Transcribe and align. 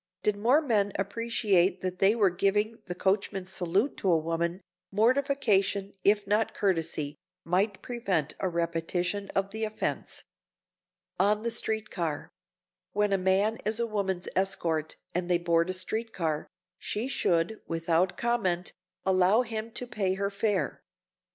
Did 0.23 0.35
more 0.35 0.63
men 0.63 0.93
appreciate 0.97 1.81
that 1.81 1.99
they 1.99 2.15
were 2.15 2.31
giving 2.31 2.79
the 2.87 2.95
"coachman's 2.95 3.51
salute" 3.51 3.97
to 3.97 4.11
a 4.11 4.17
woman, 4.17 4.59
mortification, 4.91 5.93
if 6.03 6.25
not 6.25 6.55
courtesy, 6.55 7.15
might 7.45 7.83
prevent 7.83 8.33
a 8.39 8.49
repetition 8.49 9.29
of 9.35 9.51
the 9.51 9.63
offense. 9.63 10.23
[Sidenote: 11.19 11.37
ON 11.37 11.43
THE 11.43 11.51
STREET 11.51 11.91
CAR] 11.91 12.31
When 12.93 13.13
a 13.13 13.19
man 13.19 13.59
is 13.63 13.79
a 13.79 13.85
woman's 13.85 14.27
escort 14.35 14.95
and 15.13 15.29
they 15.29 15.37
board 15.37 15.69
a 15.69 15.73
street 15.73 16.13
car, 16.13 16.47
she 16.79 17.07
should, 17.07 17.61
without 17.67 18.17
comment, 18.17 18.73
allow 19.05 19.43
him 19.43 19.69
to 19.73 19.85
pay 19.85 20.15
her 20.15 20.31
fare. 20.31 20.81